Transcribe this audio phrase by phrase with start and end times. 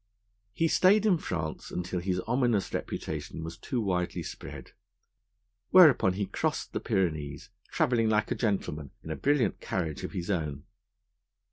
[0.51, 4.71] He stayed in France until his ominous reputation was too widely spread;
[5.69, 10.31] whereupon he crossed the Pyrenees, travelling like a gentleman, in a brilliant carriage of his
[10.31, 10.63] own.